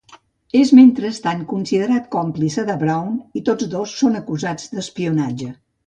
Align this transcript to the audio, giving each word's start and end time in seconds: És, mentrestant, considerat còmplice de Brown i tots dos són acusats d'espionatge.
És, 0.59 0.69
mentrestant, 0.77 1.43
considerat 1.51 2.09
còmplice 2.17 2.65
de 2.73 2.79
Brown 2.85 3.21
i 3.41 3.45
tots 3.51 3.71
dos 3.77 3.97
són 4.03 4.21
acusats 4.25 4.71
d'espionatge. 4.77 5.57